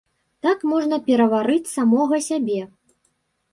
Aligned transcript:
Так 0.45 0.63
можна 0.71 0.99
пераварыць 1.09 1.71
самога 1.75 2.23
сябе. 2.31 2.59